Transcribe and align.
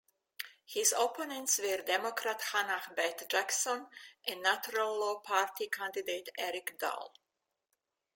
His 0.65 0.95
opponents 0.99 1.59
were 1.59 1.77
Democrat 1.83 2.41
Hannah-Beth 2.41 3.27
Jackson 3.29 3.85
and 4.25 4.41
Natural 4.41 4.99
Law 4.99 5.19
Party 5.19 5.67
candidate 5.67 6.29
Eric 6.39 6.79
Dahl. 6.79 7.13